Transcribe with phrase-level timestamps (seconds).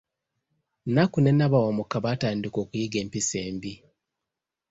[0.85, 3.73] Nnakku ne Nabawamuka baatandika okuyiga empisa embi.